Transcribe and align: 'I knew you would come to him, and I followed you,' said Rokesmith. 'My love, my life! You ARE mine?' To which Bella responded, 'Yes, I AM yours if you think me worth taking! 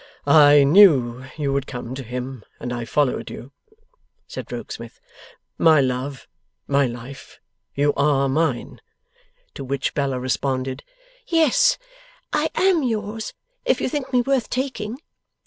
'I 0.25 0.63
knew 0.63 1.25
you 1.37 1.53
would 1.53 1.67
come 1.67 1.93
to 1.93 2.01
him, 2.01 2.43
and 2.59 2.73
I 2.73 2.85
followed 2.85 3.29
you,' 3.29 3.51
said 4.27 4.51
Rokesmith. 4.51 4.99
'My 5.59 5.79
love, 5.79 6.27
my 6.65 6.87
life! 6.87 7.39
You 7.75 7.93
ARE 7.95 8.27
mine?' 8.27 8.81
To 9.53 9.63
which 9.63 9.93
Bella 9.93 10.19
responded, 10.19 10.83
'Yes, 11.27 11.77
I 12.33 12.49
AM 12.55 12.81
yours 12.81 13.35
if 13.63 13.79
you 13.79 13.87
think 13.89 14.11
me 14.11 14.21
worth 14.21 14.49
taking! 14.49 14.97